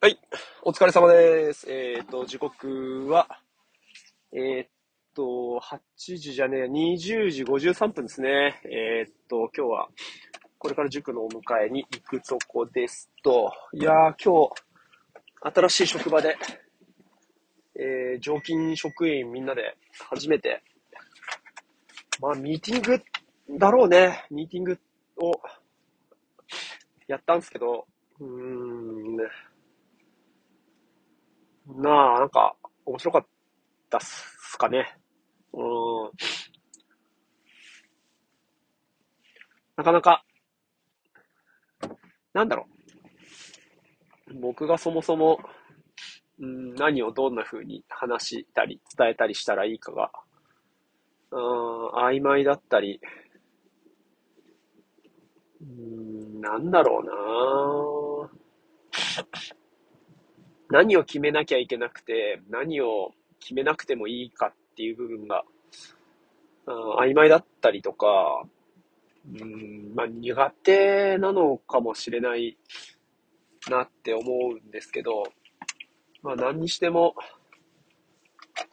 [0.00, 0.16] はい。
[0.62, 1.66] お疲れ様です。
[1.68, 3.26] えっ、と、時刻は、
[4.32, 4.68] えっ、
[5.12, 8.62] と、8時じゃねえ、20時53分ですね。
[8.64, 9.88] えっ、と、今日は、
[10.56, 16.36] これから塾のお迎えに行くとこですと、いやー、今日、新しい職場で、
[17.74, 19.76] えー、常勤職員みんなで
[20.10, 20.62] 初めて、
[22.20, 24.24] まあ、ミーティングだろうね。
[24.30, 24.78] ミーティング
[25.16, 25.32] を
[27.08, 27.84] やったんですけど、
[28.20, 29.16] うーん、
[31.76, 33.26] なあ、なんか、面白かっ
[33.90, 34.96] たっすかね。
[35.52, 36.10] うん。
[39.76, 40.24] なかなか、
[42.32, 42.66] なんだろ
[44.28, 44.40] う。
[44.40, 45.38] 僕がそもそも、
[46.40, 50.10] うん、何をどんな風に話したり、伝えたりしたらいいかが、
[51.30, 53.00] うん、曖昧だったり、
[55.60, 58.38] うん、なんだろうな
[60.70, 65.58] 何を決めなきゃいけなくて、何を決めなくてもいいかっていう部分が、うん
[66.98, 68.44] 曖昧だったりとか、
[69.40, 72.58] うん、まあ苦手なのかもしれない
[73.70, 75.24] なって思うんですけど、
[76.22, 77.14] まあ何にしても、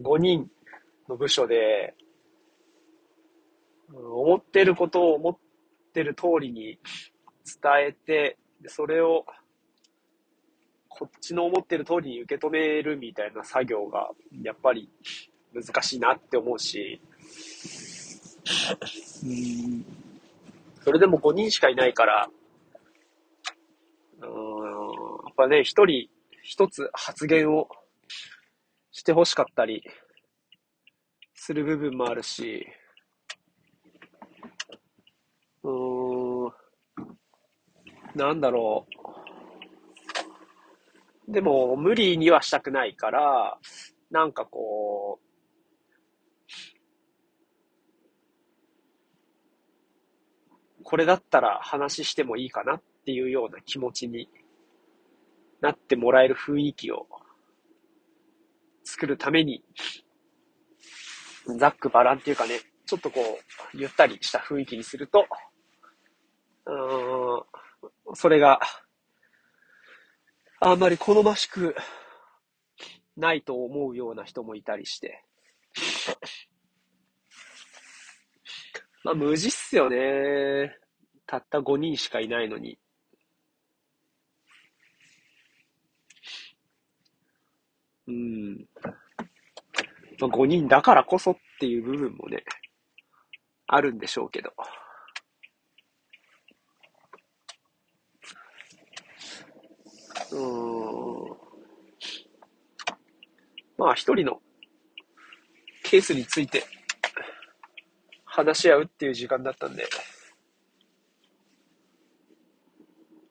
[0.00, 0.50] 5人
[1.08, 1.94] の部署で、
[3.94, 5.36] 思ってることを思っ
[5.92, 6.78] てる通りに
[7.44, 9.26] 伝えて、それを
[10.98, 14.10] こっちの思ってる通りに受け止めるみたいな作業が
[14.42, 14.90] やっぱり
[15.54, 17.00] 難しいなって思うし、
[19.24, 19.84] うん。
[20.84, 22.28] それでも5人しかいないから、
[24.20, 24.28] うん
[25.24, 26.08] やっぱね、一人
[26.42, 27.68] 一つ発言を
[28.90, 29.82] してほしかったり
[31.34, 32.66] する部分もあるし、
[35.62, 36.52] うーん、
[38.14, 39.01] なんだろう。
[41.32, 43.58] でも、無理にはしたくないから、
[44.10, 45.18] なんかこ
[50.80, 54.28] う、これだったら話してもいいかなっていうような気持ちに
[55.62, 57.06] なってもらえる雰囲気を
[58.84, 59.64] 作るために、
[61.58, 63.20] ざっくばらんっていうかね、ちょっとこ
[63.74, 65.26] う、ゆったりした雰囲気にすると、
[66.66, 68.60] うーん、それが、
[70.64, 71.74] あんまり好ましく
[73.16, 75.24] ないと思うような人もいたりして。
[79.02, 80.78] まあ、無事っすよね。
[81.26, 82.78] たった5人しかいないのに。
[88.06, 88.68] うん。
[90.20, 92.44] まあ、5人だからこそっていう部分もね、
[93.66, 94.52] あるんでしょうけど。
[100.32, 101.36] うん。
[103.76, 104.40] まあ、一人の
[105.82, 106.64] ケースについて
[108.24, 109.86] 話し合うっていう時間だったんで、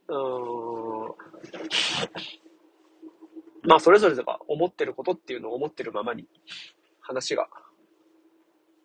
[0.10, 0.18] うん。
[3.64, 6.28] まあ、それぞれが思ってることっていうのを思ってるままに
[7.00, 7.48] 話が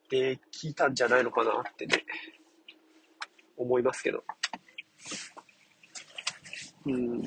[0.09, 2.05] できたんじゃないのかなってね、
[3.57, 4.25] 思いますけど。
[6.87, 7.23] うん。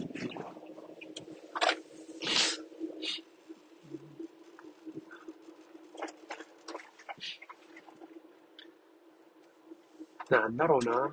[10.29, 11.11] なんだろうな。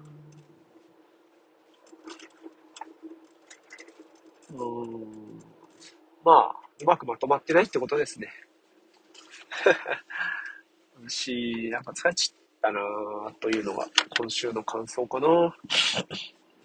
[4.53, 5.39] うーん。
[6.25, 8.29] まあ、うまくまとまってないってことですね。
[11.09, 13.87] し、なんか疲れちったなぁというのが
[14.19, 15.57] 今週の感想かな。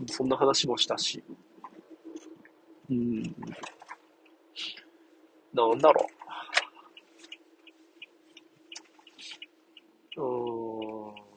[0.07, 1.23] そんな話もしたし。
[2.89, 3.23] うん。
[5.53, 6.05] なんだろ
[10.17, 10.21] う。
[10.21, 11.31] うーん。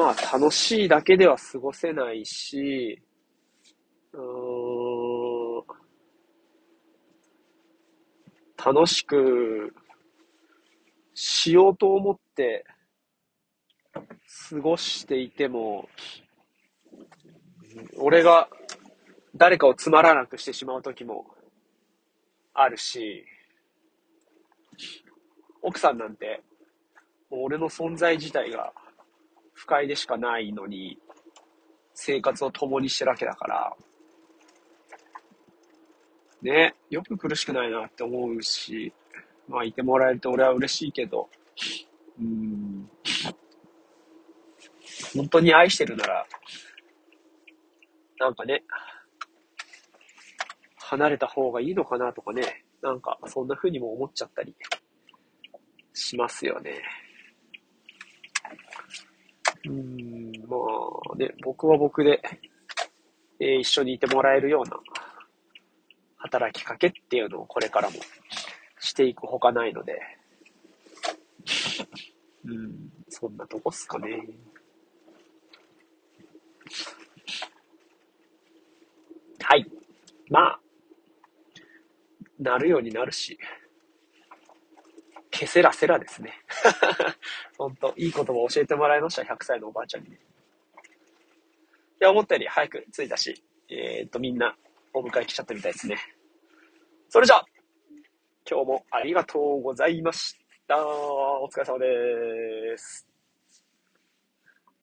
[0.00, 3.02] まあ、楽しいだけでは過ごせないし、
[4.14, 5.62] うん、
[8.56, 9.74] 楽しく
[11.12, 12.64] しようと思って
[14.48, 15.86] 過ごしていても、
[17.98, 18.48] 俺が
[19.36, 21.26] 誰かをつまらなくしてしまう時も
[22.54, 23.26] あるし、
[25.60, 26.42] 奥さんなんて、
[27.30, 28.72] 俺の存在自体が
[29.60, 30.98] 不快でしかないのに、
[31.92, 33.76] 生活を共にしてるわけだから、
[36.40, 38.90] ね、よく苦しくないなって思うし、
[39.48, 41.28] まあいてもらえると俺は嬉しいけど、
[42.18, 42.88] うん、
[45.14, 46.26] 本当に愛してるなら、
[48.18, 48.64] なんかね、
[50.78, 54.56] 離れた方がいいのかなとかね、なんかそんな風にも思っちゃったり
[55.92, 56.80] しますよね。
[59.66, 60.56] うん、ま
[61.12, 62.22] あね、僕は僕で、
[63.40, 64.78] えー一緒にいてもらえるような
[66.18, 67.96] 働きかけっていうのをこれからも
[68.78, 70.00] していくほかないので、
[72.44, 74.26] うん、そんなとこっすかね。
[79.42, 79.66] はい。
[80.28, 80.60] まあ、
[82.38, 83.38] なるようになるし、
[85.40, 86.34] けせらせらですね。
[87.56, 90.10] ほんと、いい言葉を教えてもらいました、100歳のおばあちゃんに。
[90.10, 90.16] い
[91.98, 94.54] や、思ったより早く着いたし、えー、っと、みんな
[94.92, 95.96] お迎え来ちゃったみたいですね。
[97.08, 97.44] それじゃあ、
[98.48, 100.36] 今日もありがとうございまし
[100.68, 100.86] た。
[100.86, 103.09] お疲れ様です。